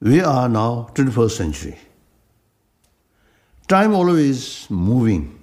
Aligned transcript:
we 0.00 0.20
are 0.20 0.48
now 0.48 0.88
21st 0.94 1.30
century. 1.30 1.78
Time 3.68 3.94
always 3.94 4.68
moving. 4.70 5.38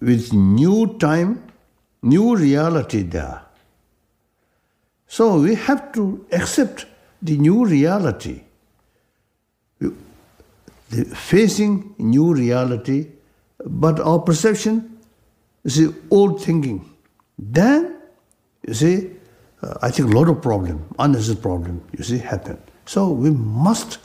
With 0.00 0.32
new 0.32 0.96
time, 0.98 1.42
new 2.02 2.36
reality 2.36 3.02
there. 3.02 3.42
So 5.06 5.38
we 5.40 5.54
have 5.54 5.92
to 5.92 6.26
accept 6.32 6.86
the 7.22 7.36
new 7.36 7.64
reality. 7.64 8.42
The 9.78 11.04
facing 11.14 11.94
new 11.98 12.32
reality, 12.32 13.08
but 13.64 14.00
our 14.00 14.20
perception 14.20 14.98
is 15.64 15.92
old 16.10 16.42
thinking. 16.42 16.88
Then, 17.38 17.96
you 18.66 18.74
see, 18.74 19.15
uh, 19.62 19.74
I 19.82 19.90
think 19.90 20.12
a 20.12 20.16
lot 20.16 20.28
of 20.28 20.42
problem, 20.42 20.86
unnecessary 20.98 21.40
problem, 21.40 21.82
you 21.96 22.04
see, 22.04 22.18
happen. 22.18 22.58
So 22.84 23.10
we 23.10 23.30
must 23.30 23.98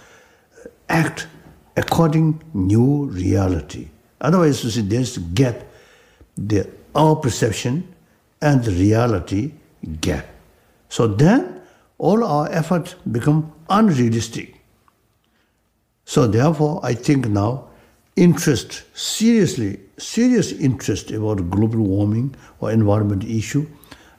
act 0.90 1.28
according 1.76 2.42
new 2.54 3.06
reality. 3.06 3.90
Otherwise, 4.20 4.64
you 4.64 4.70
see, 4.70 4.82
there's 4.82 5.18
gap, 5.18 5.64
the 6.38 6.68
our 6.96 7.16
perception 7.16 7.88
and 8.42 8.64
the 8.64 8.72
reality 8.72 9.54
gap. 10.02 10.26
So 10.90 11.08
then 11.08 11.62
all 11.98 12.24
our 12.24 12.52
efforts 12.52 12.96
become 13.12 13.52
unrealistic. 13.70 14.56
So 16.06 16.28
therefore, 16.28 16.82
I 16.84 16.94
think 16.94 17.28
now 17.28 17.70
interest, 18.16 18.84
seriously, 18.94 19.80
serious 19.98 20.52
interest 20.52 21.12
about 21.12 21.50
global 21.50 21.80
warming 21.80 22.36
or 22.60 22.72
environment 22.72 23.24
issue, 23.24 23.68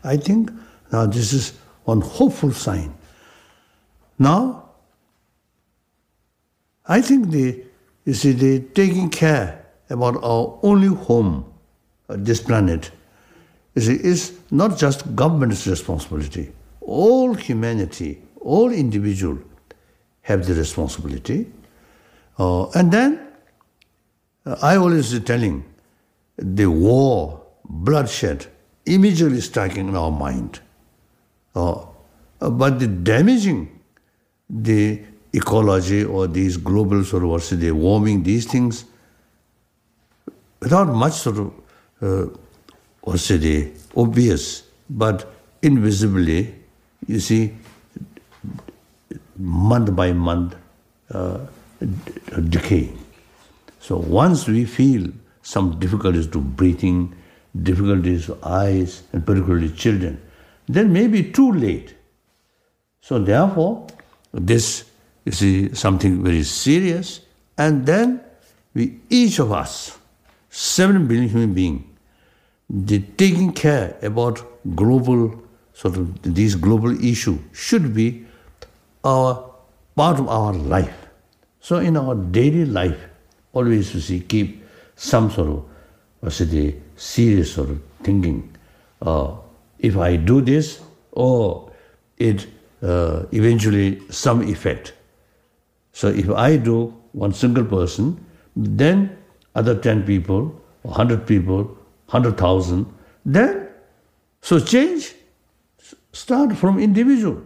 I 0.05 0.17
think 0.17 0.51
now 0.93 1.07
this 1.07 1.33
is 1.33 1.55
one 1.85 2.01
hopeful 2.01 2.53
sign. 2.53 2.95
Now, 4.19 4.71
I 6.87 7.01
think 7.01 7.31
the 7.31 7.65
you 8.05 8.15
see 8.15 8.33
the 8.33 8.61
taking 8.61 9.11
care 9.11 9.65
about 9.91 10.17
our 10.23 10.59
only 10.63 10.89
home, 10.89 11.45
uh, 12.09 12.17
this 12.19 12.41
planet, 12.41 12.91
you 13.75 13.83
see, 13.83 13.95
is 13.95 14.39
not 14.51 14.77
just 14.77 15.15
government's 15.15 15.67
responsibility. 15.67 16.53
All 16.81 17.35
humanity, 17.35 18.21
all 18.41 18.73
individual 18.73 19.39
have 20.23 20.47
the 20.47 20.55
responsibility. 20.55 21.47
Uh, 22.39 22.69
and 22.71 22.91
then 22.91 23.21
uh, 24.47 24.57
I 24.63 24.77
always 24.77 25.19
telling 25.21 25.65
the 26.37 26.67
war, 26.67 27.41
bloodshed, 27.65 28.47
immediately 28.87 29.41
striking 29.41 29.89
in 29.89 29.97
our 29.97 30.11
mind. 30.11 30.61
Uh, 31.55 31.85
but 32.39 32.79
the 32.79 32.87
damaging 32.87 33.69
the 34.49 35.03
ecology 35.33 36.05
or 36.05 36.27
these 36.27 36.57
global 36.57 37.05
sort 37.05 37.23
of 37.23 37.31
what's 37.31 37.51
the 37.51 37.71
warming, 37.71 38.23
these 38.23 38.47
things, 38.47 38.85
without 40.61 40.89
much 40.89 41.15
sort 41.15 41.39
of 41.39 41.53
uh, 42.03 42.27
what's 43.01 43.29
the 43.29 43.71
obvious, 43.97 44.65
but 44.91 45.33
invisibly, 45.63 46.55
you 47.07 47.21
see, 47.21 47.55
month 49.37 49.95
by 49.97 50.13
month, 50.13 50.55
uh, 51.13 51.39
decay. 52.49 52.93
So 53.81 53.97
once 53.97 54.47
we 54.47 54.65
feel 54.65 55.09
some 55.43 55.79
difficulties 55.81 56.27
to 56.29 56.41
breathing, 56.41 57.15
difficulties 57.63 58.27
to 58.27 58.39
eyes, 58.43 59.03
and 59.13 59.27
particularly 59.27 59.71
children, 59.71 60.21
then 60.69 60.93
maybe 60.93 61.31
too 61.33 61.53
late. 61.53 61.95
So 63.01 63.19
therefore, 63.19 63.87
this 64.33 64.85
you 65.25 65.33
see 65.33 65.75
something 65.75 66.23
very 66.23 66.43
serious, 66.43 67.21
and 67.59 67.87
then 67.87 68.21
we 68.75 68.99
each 69.11 69.39
of 69.39 69.53
us, 69.53 69.99
seven 70.51 71.07
billion 71.07 71.29
human 71.29 71.55
beings, 71.55 71.83
the 72.69 73.01
taking 73.01 73.53
care 73.53 73.97
about 74.03 74.43
global 74.75 75.43
sort 75.75 75.97
of 75.97 76.35
these 76.35 76.55
global 76.55 76.93
issue 77.05 77.39
should 77.53 77.95
be 77.95 78.25
our 79.05 79.51
part 79.95 80.19
of 80.19 80.29
our 80.29 80.53
life. 80.53 81.07
So 81.61 81.79
in 81.79 81.97
our 81.97 82.15
daily 82.15 82.65
life, 82.65 82.99
always 83.53 83.95
you 83.95 84.01
see 84.01 84.21
keep 84.21 84.65
some 84.97 85.31
sort 85.31 85.49
of 85.49 85.65
what's 86.21 86.41
it, 86.41 86.83
serious 86.97 87.53
sort 87.53 87.71
of 87.71 87.83
thinking. 88.03 88.49
Uh, 89.01 89.35
if 89.83 89.97
I 89.97 90.17
do 90.17 90.41
this, 90.41 90.81
oh, 91.17 91.71
it 92.17 92.47
uh, 92.83 93.25
eventually 93.33 94.01
some 94.09 94.43
effect. 94.43 94.95
So 95.93 96.09
if 96.09 96.31
I 96.31 96.57
do 96.57 96.95
one 97.13 97.35
single 97.35 97.65
person, 97.65 98.25
then 98.57 99.17
other 99.55 99.75
10 99.75 100.05
people, 100.05 100.59
100 100.83 101.27
people, 101.27 101.65
100,000, 102.07 102.87
then, 103.27 103.69
so 104.41 104.59
change 104.59 105.15
start 106.13 106.57
from 106.57 106.79
individual. 106.79 107.43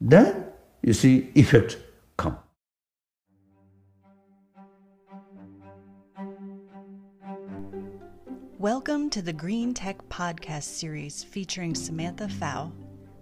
Then, 0.00 0.46
you 0.82 0.92
see, 0.92 1.30
effect 1.34 1.78
Welcome 8.64 9.10
to 9.10 9.20
the 9.20 9.30
Green 9.30 9.74
Tech 9.74 9.98
Podcast 10.08 10.62
series 10.62 11.22
featuring 11.22 11.74
Samantha 11.74 12.30
Fow. 12.30 12.72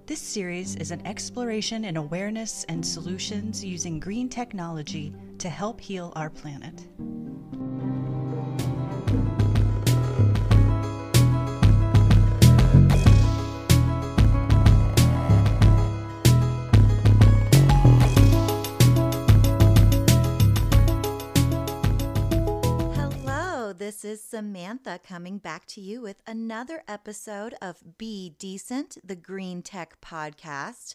This 0.07 0.21
series 0.21 0.77
is 0.77 0.93
an 0.93 1.05
exploration 1.05 1.85
in 1.85 1.97
awareness 1.97 2.63
and 2.69 2.87
solutions 2.87 3.65
using 3.65 3.99
green 3.99 4.29
technology 4.29 5.13
to 5.39 5.49
help 5.49 5.81
heal 5.81 6.13
our 6.15 6.31
planet. 6.31 6.87
This 23.83 24.05
is 24.05 24.23
Samantha 24.23 25.01
coming 25.05 25.39
back 25.39 25.67
to 25.67 25.81
you 25.81 26.03
with 26.03 26.23
another 26.25 26.85
episode 26.87 27.57
of 27.61 27.99
Be 27.99 28.37
Decent, 28.39 28.97
the 29.03 29.17
Green 29.17 29.61
Tech 29.61 30.01
Podcast. 30.01 30.95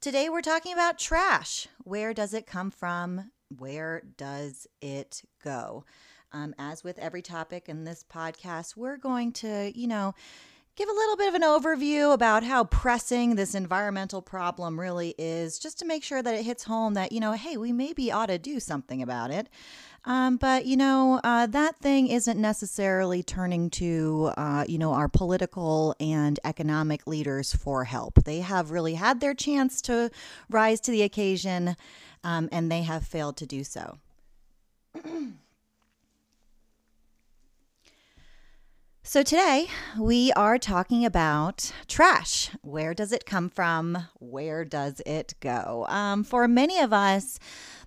Today 0.00 0.28
we're 0.28 0.40
talking 0.40 0.72
about 0.72 0.98
trash. 0.98 1.68
Where 1.84 2.12
does 2.12 2.34
it 2.34 2.44
come 2.44 2.72
from? 2.72 3.30
Where 3.56 4.02
does 4.16 4.66
it 4.82 5.22
go? 5.44 5.84
Um, 6.32 6.56
as 6.58 6.82
with 6.82 6.98
every 6.98 7.22
topic 7.22 7.68
in 7.68 7.84
this 7.84 8.04
podcast, 8.12 8.76
we're 8.76 8.96
going 8.96 9.30
to, 9.34 9.70
you 9.72 9.86
know, 9.86 10.12
give 10.74 10.88
a 10.88 10.92
little 10.92 11.16
bit 11.16 11.28
of 11.28 11.34
an 11.34 11.42
overview 11.42 12.12
about 12.12 12.42
how 12.42 12.64
pressing 12.64 13.36
this 13.36 13.54
environmental 13.54 14.20
problem 14.20 14.80
really 14.80 15.14
is, 15.18 15.56
just 15.56 15.78
to 15.78 15.86
make 15.86 16.02
sure 16.02 16.20
that 16.20 16.34
it 16.34 16.44
hits 16.44 16.64
home 16.64 16.94
that, 16.94 17.12
you 17.12 17.20
know, 17.20 17.30
hey, 17.30 17.56
we 17.56 17.72
maybe 17.72 18.10
ought 18.10 18.26
to 18.26 18.38
do 18.38 18.58
something 18.58 19.00
about 19.00 19.30
it. 19.30 19.48
Um, 20.06 20.36
but 20.36 20.66
you 20.66 20.76
know 20.76 21.20
uh, 21.24 21.46
that 21.46 21.78
thing 21.78 22.08
isn't 22.08 22.38
necessarily 22.38 23.22
turning 23.22 23.70
to 23.70 24.32
uh, 24.36 24.64
you 24.68 24.78
know 24.78 24.92
our 24.92 25.08
political 25.08 25.94
and 25.98 26.38
economic 26.44 27.06
leaders 27.06 27.54
for 27.54 27.84
help. 27.84 28.24
They 28.24 28.40
have 28.40 28.70
really 28.70 28.94
had 28.94 29.20
their 29.20 29.34
chance 29.34 29.80
to 29.82 30.10
rise 30.50 30.80
to 30.82 30.90
the 30.90 31.02
occasion, 31.02 31.76
um, 32.22 32.48
and 32.52 32.70
they 32.70 32.82
have 32.82 33.06
failed 33.06 33.36
to 33.38 33.46
do 33.46 33.64
so. 33.64 33.98
So, 39.14 39.22
today 39.22 39.68
we 39.96 40.32
are 40.32 40.58
talking 40.58 41.04
about 41.04 41.70
trash. 41.86 42.50
Where 42.62 42.94
does 42.94 43.12
it 43.12 43.24
come 43.24 43.48
from? 43.48 44.08
Where 44.18 44.64
does 44.64 45.00
it 45.06 45.34
go? 45.38 45.86
Um, 45.88 46.24
for 46.24 46.48
many 46.48 46.80
of 46.80 46.92
us, 46.92 47.38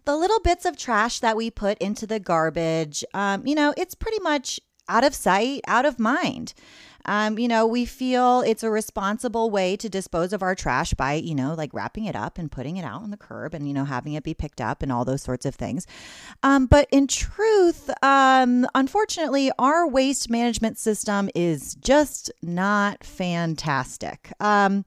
the 0.05 0.15
little 0.15 0.39
bits 0.39 0.63
of 0.63 0.77
trash 0.77 1.19
that 1.19 1.35
we 1.35 1.51
put 1.51 1.77
into 1.79 2.07
the 2.07 2.21
garbage, 2.21 3.03
um, 3.13 3.45
you 3.45 3.55
know, 3.55 3.73
it's 3.75 3.93
pretty 3.93 4.21
much 4.21 4.61
out 4.87 5.03
of 5.03 5.13
sight, 5.13 5.59
out 5.67 5.85
of 5.85 5.99
mind. 5.99 6.53
Um, 7.07 7.39
you 7.39 7.47
know, 7.47 7.65
we 7.65 7.85
feel 7.85 8.41
it's 8.41 8.63
a 8.63 8.69
responsible 8.69 9.49
way 9.49 9.77
to 9.77 9.89
dispose 9.89 10.33
of 10.33 10.43
our 10.43 10.55
trash 10.55 10.93
by, 10.93 11.13
you 11.13 11.33
know, 11.33 11.53
like 11.53 11.73
wrapping 11.73 12.05
it 12.05 12.15
up 12.15 12.37
and 12.37 12.51
putting 12.51 12.77
it 12.77 12.83
out 12.83 13.01
on 13.01 13.11
the 13.11 13.17
curb 13.17 13.53
and, 13.53 13.67
you 13.67 13.73
know, 13.73 13.85
having 13.85 14.13
it 14.13 14.23
be 14.23 14.33
picked 14.33 14.61
up 14.61 14.83
and 14.83 14.91
all 14.91 15.05
those 15.05 15.21
sorts 15.21 15.45
of 15.45 15.55
things. 15.55 15.87
Um, 16.43 16.65
but 16.65 16.87
in 16.91 17.07
truth, 17.07 17.89
um, 18.03 18.67
unfortunately, 18.75 19.51
our 19.57 19.87
waste 19.87 20.29
management 20.29 20.77
system 20.77 21.29
is 21.33 21.75
just 21.75 22.31
not 22.41 23.03
fantastic. 23.03 24.31
Um, 24.39 24.85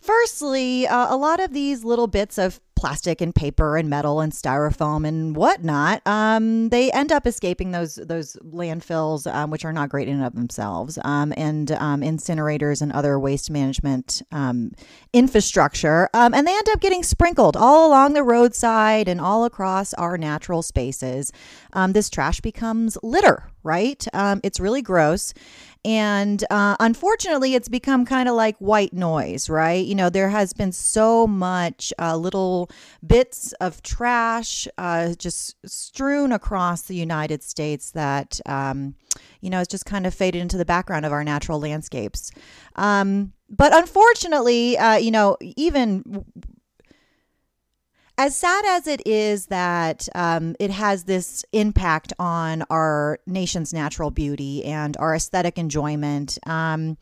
firstly, 0.00 0.86
uh, 0.86 1.14
a 1.14 1.16
lot 1.16 1.40
of 1.40 1.52
these 1.52 1.84
little 1.84 2.06
bits 2.06 2.38
of 2.38 2.60
plastic 2.76 3.20
and 3.20 3.34
paper 3.34 3.76
and 3.76 3.88
metal 3.88 4.20
and 4.20 4.32
styrofoam 4.32 5.06
and 5.06 5.34
whatnot, 5.34 6.06
um, 6.06 6.68
they 6.68 6.90
end 6.92 7.10
up 7.10 7.26
escaping 7.26 7.72
those 7.72 7.96
those 7.96 8.36
landfills, 8.44 9.32
um, 9.32 9.50
which 9.50 9.64
are 9.64 9.72
not 9.72 9.88
great 9.88 10.08
in 10.08 10.16
and 10.16 10.24
of 10.24 10.34
themselves, 10.34 10.98
um, 11.04 11.32
and 11.36 11.72
um, 11.72 12.02
incinerators 12.02 12.80
and 12.80 12.92
other 12.92 13.18
waste 13.18 13.50
management 13.50 14.22
um, 14.30 14.70
infrastructure, 15.12 16.08
um, 16.14 16.34
and 16.34 16.46
they 16.46 16.54
end 16.54 16.68
up 16.68 16.80
getting 16.80 17.02
sprinkled 17.02 17.56
all 17.56 17.88
along 17.88 18.12
the 18.12 18.22
roadside 18.22 19.08
and 19.08 19.20
all 19.20 19.44
across 19.44 19.94
our 19.94 20.16
natural 20.18 20.62
spaces. 20.62 21.32
this 21.92 22.10
trash 22.10 22.40
becomes 22.40 22.98
litter, 23.02 23.50
right? 23.66 24.06
it's 24.42 24.60
really 24.60 24.82
gross. 24.82 25.34
And 25.86 26.42
uh, 26.50 26.74
unfortunately, 26.80 27.54
it's 27.54 27.68
become 27.68 28.04
kind 28.04 28.28
of 28.28 28.34
like 28.34 28.56
white 28.58 28.92
noise, 28.92 29.48
right? 29.48 29.86
You 29.86 29.94
know, 29.94 30.10
there 30.10 30.30
has 30.30 30.52
been 30.52 30.72
so 30.72 31.28
much 31.28 31.92
uh, 32.00 32.16
little 32.16 32.68
bits 33.06 33.52
of 33.60 33.84
trash 33.84 34.66
uh, 34.78 35.14
just 35.14 35.54
strewn 35.64 36.32
across 36.32 36.82
the 36.82 36.96
United 36.96 37.44
States 37.44 37.92
that, 37.92 38.40
um, 38.46 38.96
you 39.40 39.48
know, 39.48 39.60
it's 39.60 39.70
just 39.70 39.86
kind 39.86 40.08
of 40.08 40.12
faded 40.12 40.42
into 40.42 40.56
the 40.56 40.64
background 40.64 41.06
of 41.06 41.12
our 41.12 41.22
natural 41.22 41.60
landscapes. 41.60 42.32
Um, 42.74 43.32
but 43.48 43.72
unfortunately, 43.72 44.76
uh, 44.76 44.96
you 44.96 45.12
know, 45.12 45.36
even 45.40 46.24
as 48.18 48.34
sad 48.36 48.64
as 48.66 48.86
it 48.86 49.06
is 49.06 49.46
that 49.46 50.08
um, 50.14 50.56
it 50.58 50.70
has 50.70 51.04
this 51.04 51.44
impact 51.52 52.12
on 52.18 52.62
our 52.70 53.18
nation's 53.26 53.74
natural 53.74 54.10
beauty 54.10 54.64
and 54.64 54.96
our 54.96 55.14
aesthetic 55.14 55.58
enjoyment, 55.58 56.38
um, 56.46 56.96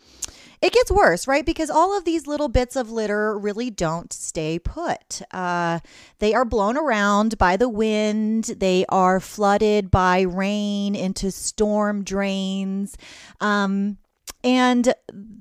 it 0.60 0.72
gets 0.72 0.90
worse, 0.90 1.28
right? 1.28 1.44
Because 1.44 1.70
all 1.70 1.96
of 1.96 2.04
these 2.04 2.26
little 2.26 2.48
bits 2.48 2.74
of 2.74 2.90
litter 2.90 3.38
really 3.38 3.70
don't 3.70 4.12
stay 4.12 4.58
put. 4.58 5.22
Uh, 5.30 5.80
they 6.18 6.34
are 6.34 6.44
blown 6.44 6.76
around 6.76 7.38
by 7.38 7.56
the 7.56 7.68
wind, 7.68 8.44
they 8.44 8.84
are 8.88 9.20
flooded 9.20 9.90
by 9.90 10.22
rain 10.22 10.96
into 10.96 11.30
storm 11.30 12.02
drains. 12.02 12.96
Um, 13.40 13.98
and 14.44 14.94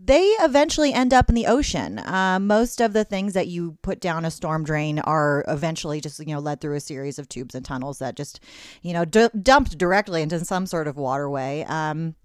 they 0.06 0.24
eventually 0.40 0.94
end 0.94 1.14
up 1.14 1.30
in 1.30 1.36
the 1.36 1.48
ocean. 1.48 2.00
Uh, 2.00 2.40
most 2.42 2.82
of 2.82 2.94
the 2.94 3.04
things 3.04 3.34
that 3.34 3.48
you 3.48 3.78
put 3.82 4.00
down 4.00 4.26
a 4.26 4.32
storm 4.32 4.64
drain 4.64 5.00
are 5.00 5.46
eventually 5.48 6.02
just 6.02 6.20
you 6.20 6.34
know 6.34 6.40
led 6.40 6.62
through 6.62 6.76
a 6.76 6.80
series 6.80 7.20
of 7.20 7.30
tubes 7.30 7.54
and 7.54 7.66
tunnels 7.66 8.00
that 8.00 8.16
just 8.16 8.40
you 8.82 8.94
know 8.94 9.06
d- 9.06 9.30
dumped 9.42 9.78
directly 9.78 10.22
into 10.22 10.44
some 10.44 10.66
sort 10.66 10.88
of 10.88 10.98
waterway. 10.98 11.64
Um, 11.68 12.16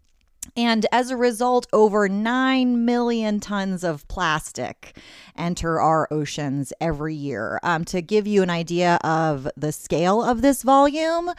and 0.57 0.87
as 0.93 1.11
a 1.11 1.17
result, 1.17 1.67
over 1.73 2.09
9 2.09 2.85
million 2.85 3.41
tons 3.41 3.85
of 3.85 4.07
plastic 4.09 4.97
enter 5.37 5.81
our 5.81 6.09
oceans 6.11 6.73
every 6.81 7.15
year. 7.15 7.61
Um, 7.63 7.85
to 7.87 8.01
give 8.01 8.27
you 8.27 8.43
an 8.43 8.51
idea 8.51 8.99
of 9.05 9.49
the 9.57 9.73
scale 9.73 10.23
of 10.23 10.43
this 10.43 10.63
volume, 10.63 11.33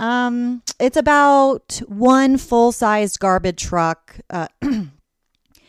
um, 0.00 0.62
it's 0.78 0.96
about 0.96 1.80
one 1.86 2.38
full 2.38 2.72
sized 2.72 3.18
garbage 3.20 3.62
truck. 3.62 4.16
Uh, 4.30 4.48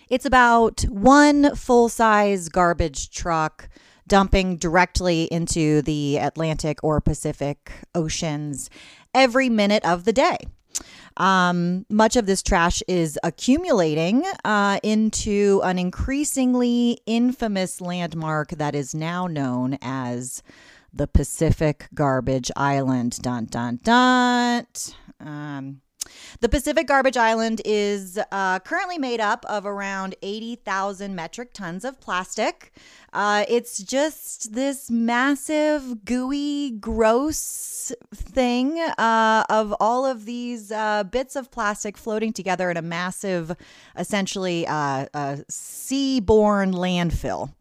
it's 0.10 0.26
about 0.26 0.82
one 0.84 1.56
full 1.56 1.90
size 1.90 2.50
garbage 2.50 3.10
truck 3.12 3.70
dumping 4.08 4.58
directly 4.58 5.24
into 5.26 5.82
the 5.82 6.18
Atlantic 6.18 6.80
or 6.82 7.02
Pacific 7.02 7.72
Oceans 7.94 8.70
every 9.14 9.50
minute 9.50 9.84
of 9.86 10.06
the 10.06 10.14
day. 10.14 10.38
Um, 11.18 11.86
much 11.90 12.16
of 12.16 12.26
this 12.26 12.44
trash 12.44 12.84
is 12.88 13.20
accumulating 13.24 14.24
uh, 14.46 14.80
into 14.84 15.62
an 15.64 15.80
increasingly 15.80 17.00
infamous 17.06 17.82
landmark 17.82 18.50
that 18.52 18.76
is 18.76 18.94
now 18.94 19.28
known 19.28 19.78
as 19.82 20.44
the 20.94 21.08
Pacific 21.08 21.88
Garbage 21.94 22.52
Island. 22.56 23.20
Dun 23.22 23.46
dun 23.46 23.80
dun. 23.84 24.68
Um, 25.20 25.82
the 26.40 26.50
Pacific 26.50 26.88
Garbage 26.88 27.18
Island 27.18 27.62
is 27.66 28.20
uh, 28.32 28.60
currently 28.60 28.98
made 28.98 29.20
up 29.20 29.46
of 29.46 29.66
around 29.66 30.16
80,000 30.22 31.16
metric 31.16 31.54
tons 31.54 31.86
of 31.86 32.00
plastic. 32.00 32.72
Uh, 33.14 33.46
it's 33.48 33.80
just 33.80 34.54
this 34.54 34.92
massive, 34.92 36.06
gooey, 36.06 36.72
gross 36.72 37.92
thing 38.14 38.80
uh, 38.98 39.44
of 39.50 39.74
all 39.80 40.06
of 40.06 40.26
these 40.26 40.72
uh, 40.72 41.04
bits 41.04 41.36
of 41.36 41.50
plastic 41.52 41.98
floating 41.98 42.34
together 42.34 42.70
in 42.70 42.78
a 42.78 42.82
massive, 42.82 43.56
essentially, 43.98 44.68
uh, 44.68 45.06
seaborne 45.50 46.74
landfill. 46.74 47.52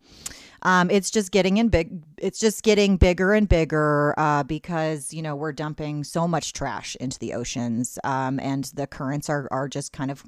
Um, 0.66 0.90
it's 0.90 1.12
just 1.12 1.30
getting 1.30 1.58
in 1.58 1.68
big. 1.68 2.02
It's 2.18 2.40
just 2.40 2.64
getting 2.64 2.96
bigger 2.96 3.32
and 3.32 3.48
bigger 3.48 4.18
uh, 4.18 4.42
because 4.42 5.14
you 5.14 5.22
know 5.22 5.36
we're 5.36 5.52
dumping 5.52 6.02
so 6.02 6.26
much 6.26 6.52
trash 6.52 6.96
into 6.96 7.20
the 7.20 7.34
oceans, 7.34 8.00
um, 8.02 8.40
and 8.40 8.64
the 8.74 8.88
currents 8.88 9.30
are 9.30 9.46
are 9.52 9.68
just 9.68 9.92
kind 9.92 10.10
of 10.10 10.24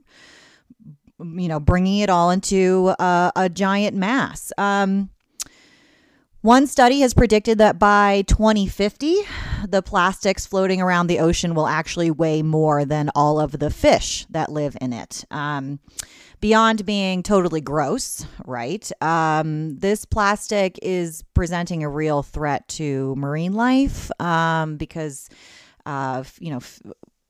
you 1.19 1.49
know 1.49 1.59
bringing 1.59 1.99
it 1.99 2.09
all 2.09 2.31
into 2.31 2.95
uh, 3.01 3.33
a 3.35 3.49
giant 3.49 3.97
mass. 3.97 4.53
Um, 4.57 5.11
one 6.41 6.69
study 6.69 7.01
has 7.01 7.15
predicted 7.15 7.59
that 7.59 7.81
by 7.81 8.23
2050, 8.29 9.17
the 9.67 9.83
plastics 9.83 10.47
floating 10.47 10.81
around 10.81 11.09
the 11.09 11.19
ocean 11.19 11.53
will 11.53 11.67
actually 11.67 12.13
weigh 12.13 12.43
more 12.43 12.85
than 12.85 13.11
all 13.17 13.41
of 13.41 13.59
the 13.59 13.71
fish 13.71 14.25
that 14.31 14.53
live 14.53 14.77
in 14.81 14.93
it. 14.93 15.25
Um, 15.33 15.81
beyond 16.41 16.87
being 16.87 17.23
totally 17.23 17.61
gross, 17.61 18.25
right? 18.45 18.91
Um, 19.03 19.77
this 19.79 20.05
plastic 20.05 20.79
is 20.83 21.23
presenting 21.35 21.83
a 21.83 21.89
real 21.89 22.23
threat 22.23 22.67
to 22.69 23.15
marine 23.17 23.55
life 23.55 24.11
um, 24.21 24.77
because, 24.77 25.29
uh, 25.87 26.23
you 26.39 26.51
know, 26.51 26.59
f- 26.59 26.81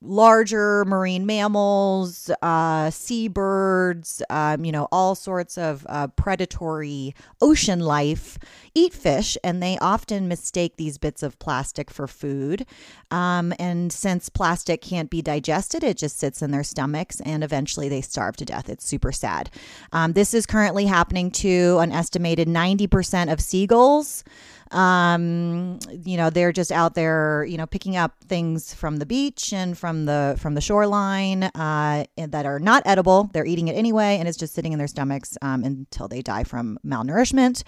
larger 0.00 0.84
marine 0.84 1.26
mammals, 1.26 2.30
uh, 2.40 2.88
seabirds, 2.90 4.22
um, 4.30 4.64
you 4.64 4.70
know, 4.70 4.86
all 4.92 5.14
sorts 5.14 5.58
of 5.58 5.84
uh, 5.88 6.06
predatory 6.08 7.14
ocean 7.40 7.80
life 7.80 8.38
eat 8.74 8.94
fish, 8.94 9.36
and 9.42 9.60
they 9.62 9.76
often 9.78 10.28
mistake 10.28 10.76
these 10.76 10.98
bits 10.98 11.22
of 11.22 11.38
plastic 11.40 11.90
for 11.90 12.06
food. 12.06 12.64
Um, 13.10 13.52
and 13.58 13.92
since 13.92 14.28
plastic 14.28 14.82
can't 14.82 15.10
be 15.10 15.20
digested, 15.20 15.82
it 15.82 15.96
just 15.96 16.18
sits 16.18 16.42
in 16.42 16.52
their 16.52 16.62
stomachs, 16.62 17.20
and 17.20 17.42
eventually 17.42 17.88
they 17.88 18.00
starve 18.00 18.36
to 18.36 18.44
death. 18.44 18.68
It's 18.68 18.84
super 18.84 19.10
sad. 19.10 19.50
Um, 19.92 20.12
this 20.12 20.32
is 20.32 20.46
currently 20.46 20.86
happening 20.86 21.30
to 21.32 21.78
an 21.78 21.90
estimated 21.90 22.46
90% 22.46 23.32
of 23.32 23.40
seagulls. 23.40 24.22
Um, 24.70 25.78
you 26.04 26.16
know, 26.16 26.30
they're 26.30 26.52
just 26.52 26.70
out 26.72 26.94
there, 26.94 27.44
you 27.44 27.56
know, 27.56 27.66
picking 27.66 27.96
up 27.96 28.14
things 28.24 28.74
from 28.74 28.98
the 28.98 29.06
beach 29.06 29.52
and 29.52 29.76
from 29.76 30.06
the 30.06 30.36
from 30.38 30.54
the 30.54 30.60
shoreline 30.60 31.44
uh, 31.44 32.04
that 32.16 32.46
are 32.46 32.58
not 32.58 32.82
edible. 32.86 33.30
They're 33.32 33.46
eating 33.46 33.68
it 33.68 33.74
anyway, 33.74 34.16
and 34.18 34.28
it's 34.28 34.38
just 34.38 34.54
sitting 34.54 34.72
in 34.72 34.78
their 34.78 34.88
stomachs 34.88 35.36
um, 35.42 35.64
until 35.64 36.08
they 36.08 36.22
die 36.22 36.44
from 36.44 36.78
malnourishment. 36.84 37.62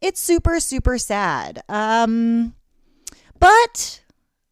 It's 0.00 0.20
super 0.20 0.60
super 0.60 0.98
sad. 0.98 1.62
Um, 1.68 2.54
but 3.38 4.00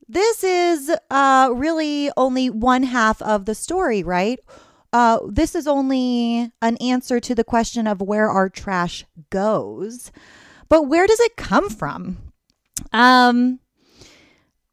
this 0.08 0.44
is 0.44 0.94
uh, 1.10 1.50
really 1.54 2.10
only 2.16 2.50
one 2.50 2.82
half 2.82 3.22
of 3.22 3.46
the 3.46 3.54
story, 3.54 4.02
right? 4.02 4.38
Uh, 4.92 5.18
this 5.28 5.54
is 5.56 5.66
only 5.66 6.52
an 6.62 6.76
answer 6.76 7.18
to 7.18 7.34
the 7.34 7.42
question 7.42 7.86
of 7.86 8.00
where 8.00 8.28
our 8.28 8.48
trash 8.48 9.04
goes. 9.30 10.12
But 10.74 10.88
where 10.88 11.06
does 11.06 11.20
it 11.20 11.36
come 11.36 11.70
from? 11.70 12.16
Um, 12.92 13.60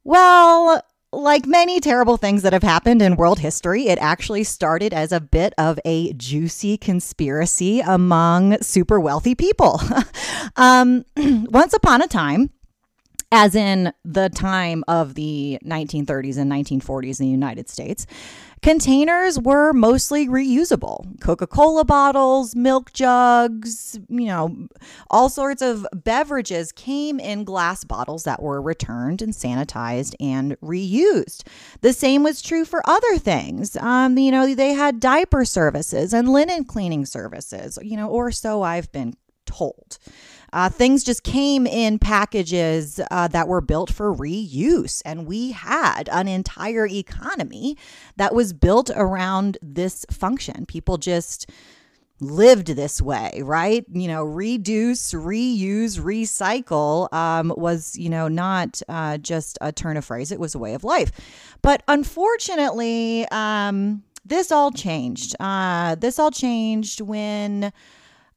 well, 0.04 0.82
like 1.14 1.46
many 1.46 1.80
terrible 1.80 2.18
things 2.18 2.42
that 2.42 2.54
have 2.54 2.64
happened 2.64 3.04
in 3.04 3.18
world 3.18 3.38
history, 3.38 3.88
it 3.88 4.00
actually 4.00 4.44
started 4.44 4.96
as 4.96 5.12
a 5.12 5.20
bit 5.20 5.54
of 5.60 5.80
a 5.86 6.14
juicy 6.14 6.76
conspiracy 6.76 7.82
among 7.82 8.60
super 8.64 9.00
wealthy 9.00 9.36
people. 9.36 9.80
um, 10.56 11.06
once 11.18 11.76
upon 11.76 12.02
a 12.02 12.08
time, 12.08 12.50
as 13.32 13.56
in 13.56 13.94
the 14.04 14.30
time 14.30 14.84
of 14.88 15.16
the 15.16 15.58
1930s 15.66 16.38
and 16.38 16.52
1940s 16.52 17.20
in 17.20 17.26
the 17.26 17.32
United 17.32 17.70
States, 17.70 18.06
Containers 18.62 19.40
were 19.40 19.74
mostly 19.74 20.28
reusable 20.28 21.20
Coca 21.20 21.48
Cola 21.48 21.84
bottles, 21.84 22.56
milk 22.56 22.94
jugs, 22.94 24.00
you 24.08 24.28
know, 24.28 24.68
all 25.10 25.30
sorts 25.30 25.64
of 25.64 25.88
beverages 25.94 26.72
came 26.72 27.20
in 27.20 27.44
glass 27.44 27.84
bottles 27.84 28.24
that 28.26 28.40
were 28.40 28.62
returned 28.62 29.24
and 29.24 29.34
sanitized 29.34 30.14
and 30.20 30.60
reused. 30.62 31.42
The 31.82 31.92
same 31.92 32.22
was 32.22 32.40
true 32.40 32.64
for 32.64 32.88
other 32.88 33.18
things. 33.18 33.76
Um, 33.78 34.16
you 34.20 34.32
know, 34.32 34.54
they 34.54 34.74
had 34.74 35.00
diaper 35.00 35.44
services 35.44 36.14
and 36.14 36.30
linen 36.30 36.64
cleaning 36.64 37.08
services, 37.08 37.80
you 37.82 37.98
know, 37.98 38.10
or 38.10 38.30
so 38.30 38.62
I've 38.62 38.92
been 38.92 39.16
told. 39.52 39.98
Uh, 40.54 40.70
things 40.70 41.04
just 41.04 41.24
came 41.24 41.66
in 41.66 41.98
packages 41.98 43.00
uh, 43.10 43.28
that 43.30 43.48
were 43.48 43.62
built 43.62 43.92
for 43.92 44.14
reuse. 44.14 45.02
And 45.06 45.26
we 45.26 45.52
had 45.52 46.10
an 46.12 46.28
entire 46.28 46.86
economy 46.86 47.78
that 48.18 48.36
was 48.36 48.52
built 48.52 48.90
around 48.94 49.58
this 49.62 50.06
function. 50.12 50.66
People 50.66 50.98
just 50.98 51.50
lived 52.20 52.68
this 52.68 53.02
way, 53.02 53.42
right? 53.44 53.86
You 53.92 54.08
know, 54.08 54.24
reduce, 54.24 55.14
reuse, 55.14 56.00
recycle 56.00 57.12
um, 57.14 57.54
was, 57.56 57.98
you 57.98 58.10
know, 58.10 58.28
not 58.28 58.82
uh, 58.90 59.18
just 59.18 59.58
a 59.62 59.72
turn 59.72 59.98
of 59.98 60.06
phrase, 60.06 60.32
it 60.32 60.40
was 60.40 60.54
a 60.54 60.60
way 60.60 60.74
of 60.74 60.84
life. 60.84 61.12
But 61.62 61.82
unfortunately, 61.88 63.26
um, 63.32 64.04
this 64.26 64.52
all 64.52 64.72
changed. 64.72 65.36
Uh, 65.40 65.96
this 65.96 66.20
all 66.20 66.32
changed 66.32 67.02
when. 67.02 67.72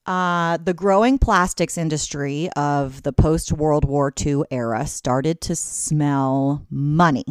Uh, 0.06 0.58
the 0.58 0.75
growing 0.75 1.18
plastics 1.18 1.78
industry 1.78 2.50
of 2.56 3.02
the 3.04 3.12
post 3.12 3.52
World 3.52 3.84
War 3.84 4.12
II 4.25 4.42
era 4.50 4.87
started 4.87 5.40
to 5.42 5.56
smell 5.56 6.66
money. 6.70 7.25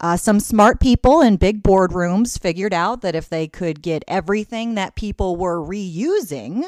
Uh, 0.00 0.16
some 0.16 0.40
smart 0.40 0.80
people 0.80 1.20
in 1.20 1.36
big 1.36 1.62
boardrooms 1.62 2.40
figured 2.40 2.74
out 2.74 3.00
that 3.02 3.14
if 3.14 3.28
they 3.28 3.46
could 3.46 3.82
get 3.82 4.04
everything 4.08 4.74
that 4.74 4.94
people 4.94 5.36
were 5.36 5.58
reusing 5.58 6.64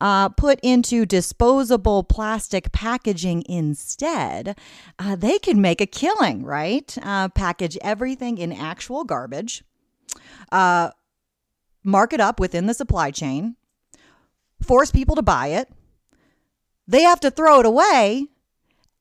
uh, 0.00 0.28
put 0.30 0.58
into 0.62 1.06
disposable 1.06 2.02
plastic 2.02 2.72
packaging 2.72 3.44
instead, 3.48 4.58
uh, 4.98 5.16
they 5.16 5.38
could 5.38 5.56
make 5.56 5.80
a 5.80 5.86
killing, 5.86 6.44
right? 6.44 6.96
Uh, 7.02 7.28
package 7.28 7.78
everything 7.80 8.38
in 8.38 8.52
actual 8.52 9.04
garbage, 9.04 9.62
uh, 10.52 10.90
mark 11.82 12.12
it 12.12 12.20
up 12.20 12.40
within 12.40 12.66
the 12.66 12.74
supply 12.74 13.10
chain, 13.10 13.56
force 14.62 14.90
people 14.90 15.16
to 15.16 15.22
buy 15.22 15.48
it. 15.48 15.68
They 16.86 17.02
have 17.02 17.20
to 17.20 17.30
throw 17.30 17.60
it 17.60 17.66
away 17.66 18.28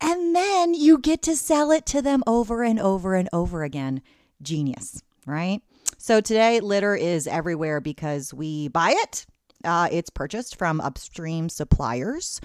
and 0.04 0.36
then 0.36 0.74
you 0.74 0.98
get 0.98 1.22
to 1.24 1.36
sell 1.36 1.72
it 1.72 1.86
to 1.88 2.02
them 2.02 2.24
over 2.28 2.62
and 2.62 2.80
over 2.80 3.16
and 3.16 3.30
over 3.32 3.64
again. 3.64 4.02
Genius, 4.42 5.02
right? 5.26 5.62
So 5.98 6.20
today, 6.20 6.60
litter 6.60 6.96
is 6.96 7.26
everywhere 7.26 7.80
because 7.80 8.34
we 8.34 8.68
buy 8.68 8.94
it. 8.98 9.26
Uh, 9.64 9.88
it's 9.90 10.10
purchased 10.10 10.58
from 10.58 10.82
upstream 10.82 11.48
suppliers. 11.48 12.42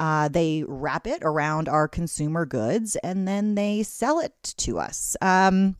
Uh, 0.00 0.28
they 0.28 0.64
wrap 0.66 1.06
it 1.06 1.18
around 1.22 1.68
our 1.68 1.86
consumer 1.86 2.46
goods 2.46 2.96
and 2.96 3.28
then 3.28 3.56
they 3.56 3.82
sell 3.82 4.18
it 4.18 4.54
to 4.56 4.78
us. 4.78 5.14
Um, 5.20 5.76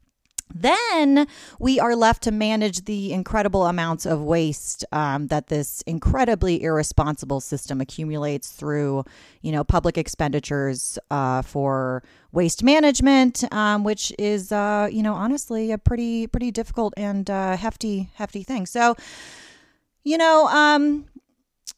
then 0.55 1.27
we 1.59 1.81
are 1.81 1.97
left 1.97 2.23
to 2.25 2.31
manage 2.31 2.85
the 2.85 3.13
incredible 3.13 3.67
amounts 3.67 4.07
of 4.07 4.23
waste 4.23 4.85
um, 4.93 5.29
that 5.29 5.49
this 5.49 5.83
incredibly 5.83 6.63
irresponsible 6.63 7.41
system 7.41 7.81
accumulates 7.81 8.51
through, 8.53 9.05
you 9.41 9.53
know, 9.53 9.65
public 9.65 9.99
expenditures 9.99 10.99
uh, 11.11 11.43
for 11.43 12.03
waste 12.33 12.63
management, 12.63 13.45
um, 13.53 13.85
which 13.85 14.13
is, 14.19 14.53
uh, 14.53 14.89
you 14.91 15.03
know, 15.03 15.15
honestly 15.15 15.71
a 15.71 15.79
pretty 15.79 16.27
pretty 16.27 16.51
difficult 16.51 16.95
and 16.97 17.31
uh, 17.31 17.57
hefty 17.57 18.11
hefty 18.15 18.43
thing. 18.43 18.67
So, 18.67 18.97
you 20.05 20.19
know, 20.19 20.47
um, 20.49 21.07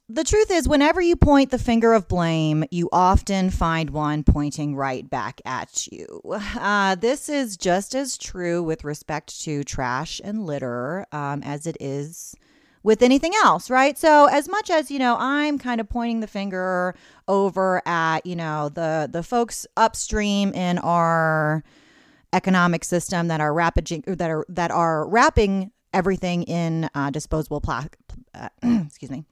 the 0.09 0.25
truth 0.25 0.51
is, 0.51 0.69
whenever 0.69 1.01
you 1.01 1.17
point 1.17 1.51
the 1.51 1.59
finger 1.59 1.93
of 1.95 2.09
blame, 2.09 2.65
you 2.71 2.89
often 2.93 3.51
find 3.51 3.91
one 3.91 4.23
pointing 4.23 4.77
right 4.77 5.09
back 5.09 5.41
at 5.45 5.87
you. 5.91 6.21
Uh, 6.65 6.95
this 6.95 7.29
is 7.29 7.57
just 7.57 7.95
as 7.95 8.17
true 8.17 8.63
with 8.63 8.85
respect 8.85 9.41
to 9.43 9.65
trash 9.65 10.21
and 10.25 10.47
litter 10.47 11.07
um, 11.13 11.43
as 11.43 11.67
it 11.67 11.77
is 11.79 12.35
with 12.83 13.03
anything 13.03 13.33
else, 13.43 13.71
right? 13.71 13.99
So 13.99 14.27
as 14.27 14.49
much 14.49 14.71
as, 14.71 14.91
you 14.91 14.99
know, 14.99 15.17
I'm 15.19 15.59
kind 15.59 15.81
of 15.81 15.89
pointing 15.89 16.21
the 16.21 16.27
finger 16.27 16.95
over 17.29 17.83
at, 17.87 18.25
you 18.25 18.37
know, 18.37 18.69
the 18.69 19.09
the 19.11 19.23
folks 19.23 19.67
upstream 19.77 20.53
in 20.53 20.79
our 20.79 21.65
economic 22.33 22.85
system 22.85 23.29
that 23.29 23.41
are 23.41 23.55
rapid 23.55 23.87
that 24.07 24.31
are 24.31 24.45
that 24.49 24.71
are 24.71 25.09
wrapping 25.09 25.71
everything 25.93 26.43
in 26.43 26.91
uh, 26.95 27.09
disposable 27.11 27.61
plastic 27.61 27.99
uh, 28.35 28.49
excuse 28.63 29.11
me 29.11 29.25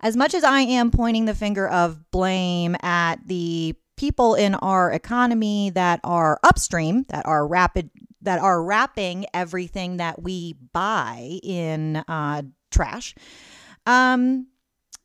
as 0.00 0.16
much 0.16 0.34
as 0.34 0.44
I 0.44 0.60
am 0.60 0.90
pointing 0.90 1.26
the 1.26 1.34
finger 1.34 1.68
of 1.68 2.10
blame 2.10 2.76
at 2.82 3.16
the 3.26 3.74
people 3.96 4.34
in 4.34 4.54
our 4.54 4.90
economy 4.90 5.70
that 5.70 6.00
are 6.04 6.40
upstream, 6.42 7.04
that 7.08 7.26
are 7.26 7.46
rapid, 7.46 7.90
that 8.22 8.38
are 8.38 8.62
wrapping 8.62 9.26
everything 9.34 9.98
that 9.98 10.22
we 10.22 10.54
buy 10.72 11.38
in 11.42 11.96
uh, 12.08 12.42
trash, 12.70 13.14
um, 13.86 14.46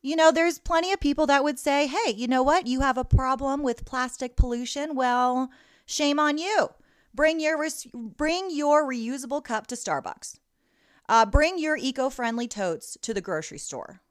you 0.01 0.15
know, 0.15 0.31
there's 0.31 0.59
plenty 0.59 0.91
of 0.91 0.99
people 0.99 1.25
that 1.25 1.43
would 1.43 1.57
say, 1.57 1.87
hey, 1.87 2.13
you 2.15 2.27
know 2.27 2.43
what? 2.43 2.67
You 2.67 2.81
have 2.81 2.97
a 2.97 3.03
problem 3.03 3.63
with 3.63 3.85
plastic 3.85 4.35
pollution. 4.37 4.95
Well, 4.95 5.49
shame 5.87 6.19
on 6.19 6.37
you. 6.37 6.69
Bring 7.13 7.39
your 7.39 7.57
bring 7.93 8.51
your 8.51 8.87
reusable 8.87 9.43
cup 9.43 9.67
to 9.67 9.75
Starbucks. 9.75 10.37
Uh, 11.09 11.25
bring 11.25 11.57
your 11.57 11.75
eco-friendly 11.75 12.47
totes 12.47 12.97
to 13.01 13.13
the 13.13 13.21
grocery 13.21 13.57
store 13.57 14.01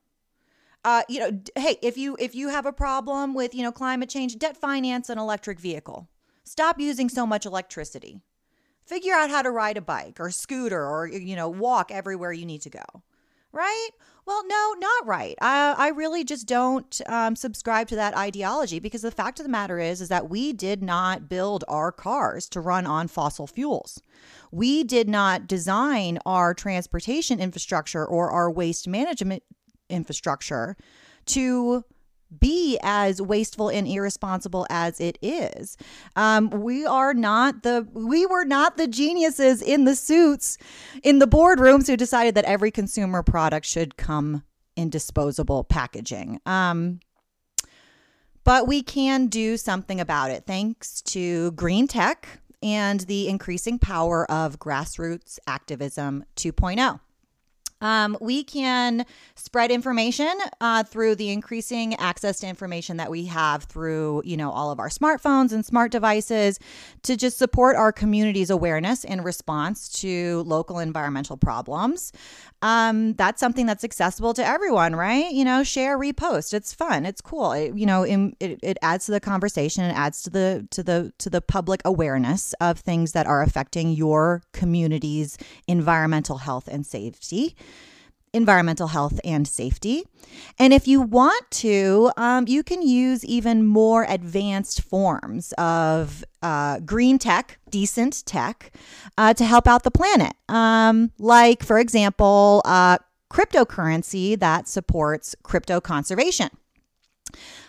uh, 0.85 1.03
you 1.09 1.21
know, 1.21 1.41
hey, 1.57 1.79
if 1.83 1.97
you 1.97 2.17
if 2.19 2.35
you 2.35 2.49
have 2.51 2.67
a 2.67 2.73
problem 2.73 3.35
with 3.35 3.55
you 3.55 3.63
know 3.63 3.73
climate 3.73 4.09
change, 4.09 4.39
debt 4.39 4.57
finance 4.57 5.09
an 5.09 5.19
electric 5.19 5.59
vehicle. 5.59 6.09
Stop 6.45 6.79
using 6.79 7.09
so 7.09 7.27
much 7.27 7.47
electricity. 7.47 8.21
Figure 8.85 9.15
out 9.15 9.31
how 9.31 9.41
to 9.41 9.51
ride 9.51 9.79
a 9.79 9.81
bike 9.81 10.21
or 10.21 10.31
scooter 10.31 10.87
or 10.87 11.07
you 11.07 11.35
know 11.35 11.49
walk 11.49 11.91
everywhere 11.91 12.33
you 12.33 12.45
need 12.45 12.63
to 12.63 12.71
go. 12.71 12.85
Right? 13.51 13.91
Well, 14.27 14.43
no, 14.47 14.75
not 14.79 15.07
right. 15.07 15.37
I, 15.41 15.75
I 15.77 15.89
really 15.89 16.25
just 16.25 16.49
don't 16.49 17.01
um, 17.07 17.37
subscribe 17.37 17.89
to 17.89 17.97
that 17.97 18.17
ideology 18.17 18.81
because 18.81 19.03
the 19.03 19.11
fact 19.11 19.39
of 19.39 19.45
the 19.45 19.51
matter 19.51 19.79
is, 19.79 20.01
is 20.01 20.09
that 20.09 20.31
we 20.31 20.53
did 20.53 20.83
not 20.83 21.29
build 21.29 21.63
our 21.69 21.93
cars 21.93 22.49
to 22.49 22.61
run 22.61 22.87
on 22.87 23.07
fossil 23.07 23.47
fuels. 23.47 24.01
We 24.51 24.83
did 24.83 25.09
not 25.09 25.47
design 25.47 26.19
our 26.25 26.55
transportation 26.55 27.39
infrastructure 27.39 28.05
or 28.05 28.31
our 28.31 28.51
waste 28.51 28.89
management 28.89 29.43
infrastructure 29.89 30.77
to 31.27 31.85
be 32.41 32.79
as 32.83 33.23
wasteful 33.23 33.69
and 33.69 33.87
irresponsible 33.87 34.67
as 34.71 35.01
it 35.01 35.19
is. 35.23 35.77
Um, 36.17 36.51
we 36.51 36.85
are 36.85 37.15
not 37.15 37.63
the 37.63 37.87
we 37.93 38.27
were 38.27 38.45
not 38.45 38.77
the 38.77 38.89
geniuses 38.89 39.63
in 39.63 39.85
the 39.85 39.95
suits 39.95 40.59
in 41.03 41.19
the 41.19 41.29
boardrooms 41.29 41.87
who 41.87 41.97
decided 41.97 42.35
that 42.35 42.45
every 42.45 42.71
consumer 42.71 43.23
product 43.23 43.67
should 43.67 43.97
come 43.97 44.43
in 44.77 44.91
disposable 44.91 45.65
packaging. 45.65 46.41
Um, 46.47 47.01
but 48.43 48.67
we 48.67 48.83
can 48.83 49.29
do 49.29 49.57
something 49.57 50.01
about 50.01 50.31
it 50.31 50.45
thanks 50.47 51.01
to 51.03 51.53
green 51.53 51.89
tech 51.89 52.41
and 52.63 53.01
the 53.01 53.29
increasing 53.29 53.79
power 53.79 54.31
of 54.31 54.59
grassroots 54.59 55.39
activism 55.47 56.25
2.0. 56.37 57.01
Um, 57.81 58.17
we 58.21 58.45
can 58.45 59.05
spread 59.35 59.71
information 59.71 60.33
uh, 60.61 60.85
through 60.85 61.17
the 61.17 61.31
increasing 61.31 61.95
access 61.97 62.41
to 62.41 62.47
information 62.47 62.97
that 62.97 63.11
we 63.11 63.27
have 63.27 63.65
through, 63.65 64.23
you 64.25 64.37
know, 64.37 64.51
all 64.51 64.71
of 64.71 64.79
our 64.79 64.89
smartphones 64.89 65.53
and 65.53 65.65
smart 65.67 65.93
devices 65.93 66.59
to 67.03 67.17
just 67.17 67.37
support 67.37 67.77
our 67.77 67.93
community's 67.93 68.51
awareness 68.51 69.05
in 69.05 69.23
response 69.23 69.89
to 70.01 70.43
local 70.47 70.79
environmental 70.79 71.37
problems. 71.37 72.13
Um, 72.63 73.13
that's 73.15 73.41
something 73.41 73.67
that's 73.67 73.85
accessible 73.85 74.33
to 74.35 74.47
everyone, 74.47 74.97
right? 74.97 75.31
You 75.31 75.45
know, 75.45 75.63
share, 75.63 75.99
repost. 75.99 76.55
It's 76.55 76.73
fun. 76.73 77.05
It's 77.05 77.21
cool. 77.21 77.53
It, 77.53 77.77
you 77.77 77.85
know, 77.85 78.05
it, 78.05 78.35
it 78.41 78.79
adds 78.81 79.05
to 79.07 79.13
the 79.13 79.21
conversation. 79.21 79.85
It 79.85 79.95
adds 79.95 80.23
to 80.23 80.31
the 80.31 80.67
to 80.71 80.83
the 80.83 81.13
to 81.19 81.29
the 81.29 81.43
public 81.43 81.83
awareness 81.85 82.55
of 82.63 82.79
things 82.79 83.13
that 83.13 83.27
are 83.27 83.43
affecting 83.43 83.91
your 83.91 84.43
community's 84.53 85.37
environmental 85.69 86.39
health 86.39 86.67
and 86.67 86.87
safety 86.87 87.55
environmental 88.35 88.89
health 88.89 89.21
and 89.25 89.47
safety. 89.49 90.05
And 90.59 90.73
if 90.73 90.87
you 90.89 91.01
want 91.01 91.51
to, 91.53 92.11
um, 92.17 92.47
you 92.49 92.63
can 92.63 92.83
use 92.83 93.25
even 93.25 93.65
more 93.65 94.05
advanced 94.09 94.83
forms 94.83 95.53
of 95.57 96.25
uh, 96.43 96.81
green 96.81 97.19
tech, 97.19 97.59
decent 97.71 98.27
tech, 98.27 98.73
uh, 99.17 99.33
to 99.35 99.45
help 99.45 99.67
out 99.67 99.85
the 99.85 99.91
planet. 99.91 100.35
Um, 100.49 101.13
like, 101.19 101.63
for 101.63 101.79
example, 101.79 102.63
uh, 102.65 102.99
cryptocurrency 103.33 104.39
that 104.39 104.69
supports 104.69 105.35
crypto 105.43 105.81
conservation. 105.81 106.51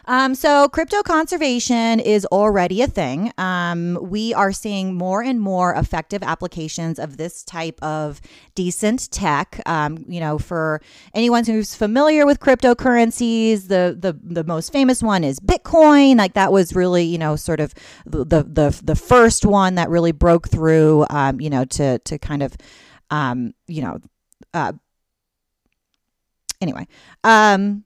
Um, 0.07 0.35
so, 0.35 0.69
crypto 0.69 1.01
conservation 1.01 1.99
is 1.99 2.25
already 2.27 2.81
a 2.81 2.87
thing. 2.87 3.31
Um, 3.37 3.97
we 4.01 4.33
are 4.33 4.51
seeing 4.51 4.93
more 4.93 5.23
and 5.23 5.41
more 5.41 5.73
effective 5.73 6.21
applications 6.21 6.99
of 6.99 7.17
this 7.17 7.43
type 7.43 7.81
of 7.81 8.21
decent 8.53 9.09
tech. 9.11 9.61
Um, 9.65 10.05
you 10.07 10.19
know, 10.19 10.37
for 10.37 10.81
anyone 11.15 11.43
who's 11.43 11.73
familiar 11.73 12.25
with 12.25 12.39
cryptocurrencies, 12.39 13.67
the 13.67 13.97
the 13.99 14.17
the 14.21 14.43
most 14.43 14.71
famous 14.71 15.01
one 15.01 15.23
is 15.23 15.39
Bitcoin. 15.39 16.17
Like 16.17 16.33
that 16.33 16.51
was 16.51 16.75
really, 16.75 17.03
you 17.03 17.17
know, 17.17 17.35
sort 17.35 17.59
of 17.59 17.73
the 18.05 18.43
the 18.43 18.79
the 18.83 18.95
first 18.95 19.43
one 19.43 19.75
that 19.75 19.89
really 19.89 20.11
broke 20.11 20.49
through. 20.49 21.05
Um, 21.09 21.41
you 21.41 21.49
know, 21.49 21.65
to 21.65 21.97
to 21.99 22.19
kind 22.19 22.43
of, 22.43 22.55
um, 23.09 23.53
you 23.67 23.81
know, 23.81 23.99
uh, 24.53 24.73
anyway. 26.61 26.87
Um, 27.23 27.85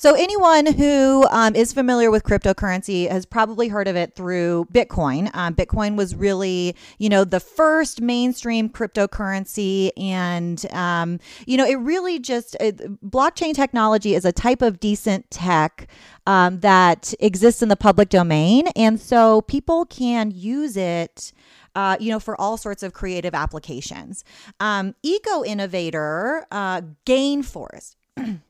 So, 0.00 0.14
anyone 0.14 0.64
who 0.64 1.26
um, 1.28 1.54
is 1.54 1.74
familiar 1.74 2.10
with 2.10 2.24
cryptocurrency 2.24 3.06
has 3.10 3.26
probably 3.26 3.68
heard 3.68 3.86
of 3.86 3.96
it 3.96 4.14
through 4.14 4.66
Bitcoin. 4.72 5.28
Um, 5.34 5.54
Bitcoin 5.54 5.94
was 5.94 6.14
really, 6.14 6.74
you 6.96 7.10
know, 7.10 7.22
the 7.22 7.38
first 7.38 8.00
mainstream 8.00 8.70
cryptocurrency. 8.70 9.90
And, 9.98 10.64
um, 10.72 11.20
you 11.44 11.58
know, 11.58 11.66
it 11.66 11.74
really 11.74 12.18
just, 12.18 12.56
it, 12.60 12.78
blockchain 13.02 13.52
technology 13.52 14.14
is 14.14 14.24
a 14.24 14.32
type 14.32 14.62
of 14.62 14.80
decent 14.80 15.30
tech 15.30 15.86
um, 16.26 16.60
that 16.60 17.12
exists 17.20 17.60
in 17.60 17.68
the 17.68 17.76
public 17.76 18.08
domain. 18.08 18.68
And 18.68 18.98
so 18.98 19.42
people 19.42 19.84
can 19.84 20.30
use 20.30 20.78
it. 20.78 21.34
Uh, 21.76 21.96
you 22.00 22.10
know, 22.10 22.18
for 22.18 22.40
all 22.40 22.56
sorts 22.56 22.82
of 22.82 22.92
creative 22.92 23.32
applications. 23.32 24.24
Um, 24.58 24.96
Eco 25.04 25.44
innovator 25.44 26.44
uh, 26.50 26.80
Gainforest. 27.06 27.94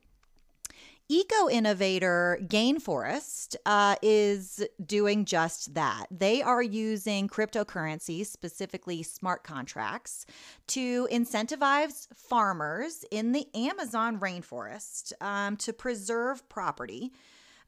eco 1.11 1.51
innovator 1.51 2.39
Gainforest 2.47 3.57
uh, 3.67 3.97
is 4.01 4.65
doing 4.85 5.25
just 5.25 5.75
that. 5.75 6.07
They 6.09 6.41
are 6.41 6.63
using 6.63 7.29
cryptocurrency, 7.29 8.25
specifically 8.25 9.03
smart 9.03 9.43
contracts, 9.43 10.25
to 10.69 11.09
incentivize 11.11 12.07
farmers 12.15 13.05
in 13.11 13.33
the 13.33 13.49
Amazon 13.57 14.21
rainforest 14.21 15.13
um, 15.21 15.57
to 15.57 15.73
preserve 15.73 16.49
property 16.49 17.13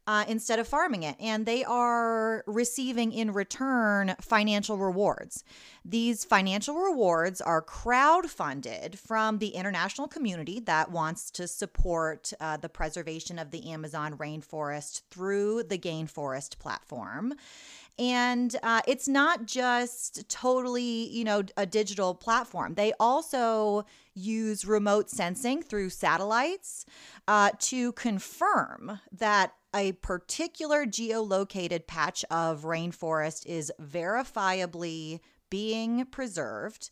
uh, 0.07 0.25
instead 0.29 0.59
of 0.59 0.67
farming 0.67 1.03
it. 1.03 1.17
And 1.21 1.47
they 1.47 1.65
are 1.65 2.43
receiving 2.47 3.13
in 3.13 3.33
return 3.33 4.15
financial 4.21 4.77
rewards. 4.77 5.45
These 5.85 6.25
financial 6.25 6.77
rewards 6.77 7.41
are 7.41 7.63
crowd 7.63 8.31
funded 8.31 8.99
from 8.99 9.39
the 9.39 9.49
international 9.49 10.09
community 10.09 10.61
that 10.61 10.91
wants 10.91 11.31
to 11.33 11.47
support 11.47 12.33
uh, 12.41 12.57
the 12.57 12.69
preservation 12.69 13.39
of 13.39 13.51
the 13.51 13.71
Amazon 13.71 14.17
rainforest 14.17 15.03
through 15.11 15.65
the 15.65 15.79
Gainforest 15.79 16.59
platform. 16.59 17.35
And 17.99 18.57
uh, 18.63 18.81
it's 18.89 19.07
not 19.07 19.47
just 19.47 20.29
totally, 20.29 21.09
you 21.11 21.25
know, 21.25 21.43
a 21.57 21.67
digital 21.67 22.15
platform. 22.15 22.75
They 22.75 22.93
also 22.99 23.85
use 24.15 24.65
remote 24.65 25.11
sensing 25.11 25.63
through 25.63 25.91
satellites 25.91 26.87
uh, 27.29 27.51
to 27.59 27.93
confirm 27.93 28.99
that 29.13 29.53
a 29.75 29.93
particular 29.93 30.85
geolocated 30.87 31.87
patch 31.87 32.25
of 32.31 32.63
rainforest 32.63 33.47
is 33.47 33.73
verifiably 33.81 35.21
being 35.51 36.05
preserved. 36.07 36.91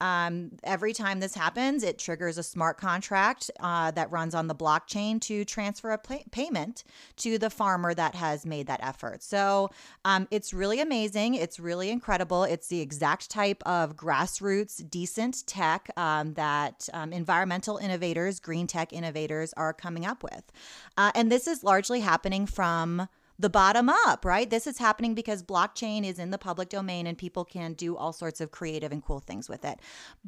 Um, 0.00 0.52
every 0.62 0.92
time 0.92 1.20
this 1.20 1.34
happens, 1.34 1.82
it 1.82 1.98
triggers 1.98 2.38
a 2.38 2.42
smart 2.42 2.78
contract 2.78 3.50
uh, 3.60 3.90
that 3.92 4.10
runs 4.10 4.34
on 4.34 4.46
the 4.46 4.54
blockchain 4.54 5.20
to 5.22 5.44
transfer 5.44 5.90
a 5.90 5.98
pay- 5.98 6.24
payment 6.30 6.84
to 7.16 7.38
the 7.38 7.50
farmer 7.50 7.94
that 7.94 8.14
has 8.14 8.44
made 8.44 8.66
that 8.66 8.80
effort. 8.82 9.22
So 9.22 9.70
um, 10.04 10.28
it's 10.30 10.52
really 10.52 10.80
amazing. 10.80 11.34
It's 11.34 11.58
really 11.58 11.90
incredible. 11.90 12.44
It's 12.44 12.68
the 12.68 12.80
exact 12.80 13.30
type 13.30 13.62
of 13.64 13.96
grassroots, 13.96 14.88
decent 14.90 15.46
tech 15.46 15.90
um, 15.96 16.34
that 16.34 16.88
um, 16.92 17.12
environmental 17.12 17.78
innovators, 17.78 18.38
green 18.40 18.66
tech 18.66 18.92
innovators 18.92 19.52
are 19.54 19.72
coming 19.72 20.04
up 20.04 20.22
with. 20.22 20.52
Uh, 20.96 21.12
and 21.14 21.32
this 21.32 21.46
is 21.46 21.64
largely 21.64 22.00
happening 22.00 22.46
from 22.46 23.08
the 23.38 23.50
bottom 23.50 23.88
up, 23.88 24.24
right? 24.24 24.48
This 24.48 24.66
is 24.66 24.78
happening 24.78 25.14
because 25.14 25.42
blockchain 25.42 26.04
is 26.04 26.18
in 26.18 26.30
the 26.30 26.38
public 26.38 26.68
domain 26.68 27.06
and 27.06 27.18
people 27.18 27.44
can 27.44 27.74
do 27.74 27.96
all 27.96 28.12
sorts 28.12 28.40
of 28.40 28.50
creative 28.50 28.92
and 28.92 29.04
cool 29.04 29.20
things 29.20 29.48
with 29.48 29.64
it. 29.64 29.78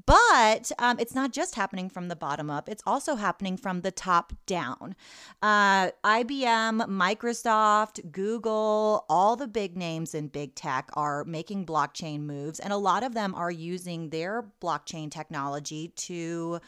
But 0.06 0.70
um, 0.78 0.98
it's 0.98 1.14
not 1.14 1.32
just 1.32 1.54
happening 1.54 1.88
from 1.88 2.08
the 2.08 2.16
bottom 2.16 2.50
up, 2.50 2.68
it's 2.68 2.82
also 2.86 3.16
happening 3.16 3.56
from 3.56 3.80
the 3.80 3.90
top 3.90 4.32
down. 4.46 4.94
Uh, 5.42 5.90
IBM, 6.04 6.86
Microsoft, 6.88 8.12
Google, 8.12 9.04
all 9.08 9.36
the 9.36 9.48
big 9.48 9.76
names 9.76 10.14
in 10.14 10.28
big 10.28 10.54
tech 10.54 10.90
are 10.94 11.24
making 11.24 11.66
blockchain 11.66 12.20
moves, 12.20 12.60
and 12.60 12.72
a 12.72 12.76
lot 12.76 13.02
of 13.02 13.14
them 13.14 13.34
are 13.34 13.50
using 13.50 14.10
their 14.10 14.44
blockchain 14.60 15.10
technology 15.10 15.88
to. 15.96 16.60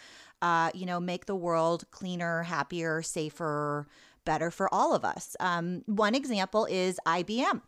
Uh, 0.42 0.70
you 0.73 0.87
know, 0.87 0.99
make 0.99 1.26
the 1.26 1.37
world 1.37 1.85
cleaner, 1.90 2.42
happier, 2.44 3.02
safer, 3.02 3.87
better 4.30 4.52
for 4.52 4.72
all 4.72 4.94
of 4.94 5.04
us. 5.04 5.34
Um, 5.40 5.82
one 5.87 6.14
example 6.14 6.64
is 6.66 7.00
IBM. 7.04 7.62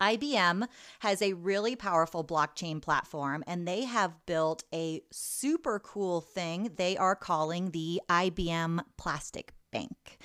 IBM 0.00 0.68
has 1.00 1.20
a 1.20 1.32
really 1.32 1.74
powerful 1.74 2.22
blockchain 2.24 2.80
platform 2.80 3.42
and 3.48 3.66
they 3.66 3.82
have 3.82 4.24
built 4.24 4.62
a 4.72 5.02
super 5.10 5.80
cool 5.80 6.20
thing 6.20 6.70
they 6.76 6.96
are 6.96 7.16
calling 7.16 7.72
the 7.72 8.00
IBM 8.08 8.78
Plastic 8.98 9.52
Bank. 9.72 10.18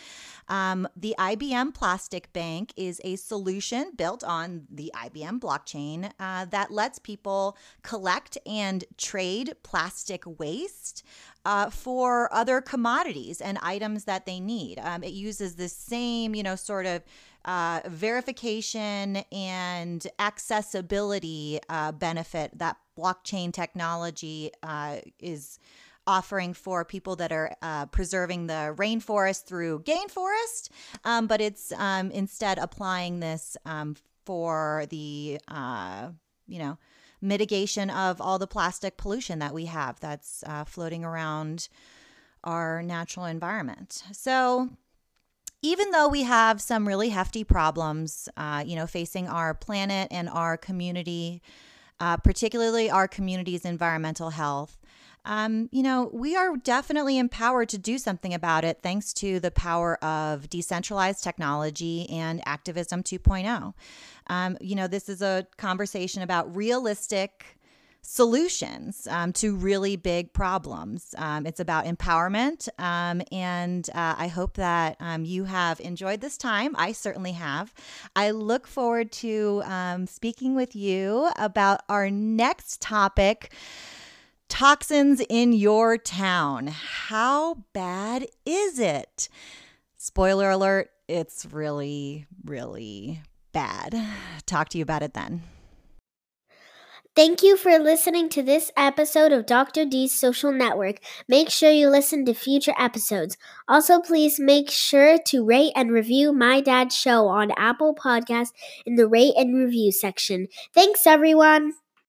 Um, 0.47 0.87
the 0.95 1.15
IBM 1.17 1.73
Plastic 1.73 2.31
Bank 2.33 2.71
is 2.75 3.01
a 3.03 3.15
solution 3.15 3.91
built 3.95 4.23
on 4.23 4.67
the 4.69 4.91
IBM 4.95 5.39
blockchain 5.39 6.11
uh, 6.19 6.45
that 6.45 6.71
lets 6.71 6.99
people 6.99 7.57
collect 7.81 8.37
and 8.45 8.83
trade 8.97 9.55
plastic 9.63 10.23
waste 10.39 11.03
uh, 11.45 11.69
for 11.69 12.31
other 12.33 12.61
commodities 12.61 13.41
and 13.41 13.57
items 13.61 14.05
that 14.05 14.25
they 14.25 14.39
need. 14.39 14.79
Um, 14.79 15.03
it 15.03 15.13
uses 15.13 15.55
the 15.55 15.69
same, 15.69 16.35
you 16.35 16.43
know, 16.43 16.55
sort 16.55 16.85
of 16.85 17.03
uh, 17.45 17.81
verification 17.87 19.17
and 19.31 20.05
accessibility 20.17 21.59
uh, 21.69 21.91
benefit 21.91 22.57
that 22.57 22.77
blockchain 22.97 23.53
technology 23.53 24.51
uh, 24.63 24.97
is 25.19 25.59
offering 26.07 26.53
for 26.53 26.85
people 26.85 27.15
that 27.15 27.31
are 27.31 27.55
uh, 27.61 27.85
preserving 27.87 28.47
the 28.47 28.73
rainforest 28.77 29.45
through 29.45 29.79
Gainforest, 29.79 30.69
um, 31.03 31.27
but 31.27 31.41
it's 31.41 31.71
um, 31.73 32.11
instead 32.11 32.57
applying 32.57 33.19
this 33.19 33.57
um, 33.65 33.95
for 34.25 34.85
the, 34.89 35.39
uh, 35.47 36.09
you 36.47 36.59
know, 36.59 36.77
mitigation 37.21 37.89
of 37.89 38.21
all 38.21 38.37
the 38.37 38.47
plastic 38.47 38.97
pollution 38.97 39.39
that 39.39 39.53
we 39.53 39.65
have 39.65 39.99
that's 39.99 40.43
uh, 40.45 40.63
floating 40.63 41.03
around 41.03 41.69
our 42.43 42.83
natural 42.83 43.25
environment. 43.25 44.03
So, 44.11 44.69
even 45.61 45.89
though 45.89 46.07
we 46.07 46.21
have 46.21 46.61
some 46.61 46.87
really 46.87 47.09
hefty 47.09 47.43
problems, 47.43 48.29
uh, 48.37 48.63
you 48.65 48.75
know, 48.75 48.85
facing 48.85 49.27
our 49.27 49.55
planet 49.55 50.07
and 50.11 50.29
our 50.29 50.57
community, 50.57 51.41
uh, 51.99 52.17
particularly 52.17 52.91
our 52.91 53.07
community's 53.07 53.65
environmental 53.65 54.29
health, 54.29 54.77
um, 55.25 55.69
you 55.71 55.83
know, 55.83 56.09
we 56.13 56.35
are 56.35 56.55
definitely 56.55 57.17
empowered 57.17 57.69
to 57.69 57.77
do 57.77 57.97
something 57.97 58.33
about 58.33 58.63
it 58.63 58.79
thanks 58.81 59.13
to 59.13 59.39
the 59.39 59.51
power 59.51 60.03
of 60.03 60.49
decentralized 60.49 61.23
technology 61.23 62.09
and 62.09 62.41
activism 62.45 63.03
2.0. 63.03 63.73
Um, 64.27 64.57
you 64.61 64.75
know, 64.75 64.87
this 64.87 65.09
is 65.09 65.21
a 65.21 65.47
conversation 65.57 66.21
about 66.21 66.55
realistic 66.55 67.57
solutions 68.07 69.07
um, 69.09 69.33
to 69.33 69.55
really 69.55 69.95
big 69.95 70.31
problems. 70.31 71.15
Um, 71.17 71.47
it's 71.47 71.59
about 71.59 71.85
empowerment. 71.85 72.69
Um, 72.77 73.23
and 73.31 73.89
uh, 73.95 74.15
I 74.17 74.27
hope 74.27 74.53
that 74.55 74.95
um, 74.99 75.25
you 75.25 75.45
have 75.45 75.79
enjoyed 75.79 76.21
this 76.21 76.37
time. 76.37 76.75
I 76.77 76.91
certainly 76.91 77.31
have. 77.31 77.73
I 78.15 78.31
look 78.31 78.67
forward 78.67 79.11
to 79.13 79.63
um, 79.65 80.05
speaking 80.05 80.55
with 80.55 80.75
you 80.75 81.29
about 81.37 81.81
our 81.89 82.11
next 82.11 82.79
topic 82.79 83.51
Toxins 84.49 85.21
in 85.29 85.53
your 85.53 85.97
town. 85.97 86.67
How 86.67 87.65
bad 87.73 88.27
is 88.45 88.79
it? 88.79 89.27
Spoiler 89.97 90.51
alert, 90.51 90.89
it's 91.07 91.45
really, 91.51 92.27
really 92.43 93.21
bad. 93.51 93.95
Talk 94.45 94.69
to 94.69 94.77
you 94.77 94.83
about 94.83 95.03
it 95.03 95.13
then. 95.13 95.41
Thank 97.15 97.41
you 97.41 97.55
for 97.55 97.79
listening 97.79 98.27
to 98.29 98.43
this 98.43 98.71
episode 98.75 99.31
of 99.31 99.45
Dr. 99.45 99.85
D's 99.85 100.13
Social 100.13 100.51
Network. 100.51 100.97
Make 101.29 101.49
sure 101.49 101.71
you 101.71 101.89
listen 101.89 102.25
to 102.25 102.33
future 102.33 102.73
episodes. 102.77 103.37
Also, 103.69 104.01
please 104.01 104.37
make 104.37 104.69
sure 104.69 105.17
to 105.27 105.45
rate 105.45 105.71
and 105.77 105.91
review 105.91 106.33
My 106.33 106.59
Dad's 106.59 106.93
Show 106.93 107.27
on 107.27 107.51
Apple 107.55 107.95
Podcasts 107.95 108.51
in 108.85 108.95
the 108.95 109.07
rate 109.07 109.33
and 109.37 109.55
review 109.55 109.93
section. 109.93 110.47
Thanks, 110.73 111.07
everyone. 111.07 111.71